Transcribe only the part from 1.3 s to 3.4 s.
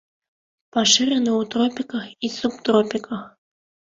ў тропіках і субтропіках.